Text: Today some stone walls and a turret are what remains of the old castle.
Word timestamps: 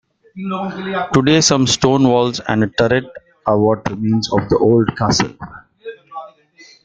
Today 1.13 1.41
some 1.41 1.67
stone 1.67 2.07
walls 2.07 2.39
and 2.47 2.63
a 2.63 2.67
turret 2.69 3.05
are 3.45 3.59
what 3.59 3.87
remains 3.87 4.33
of 4.33 4.49
the 4.49 4.57
old 4.57 4.97
castle. 4.97 5.35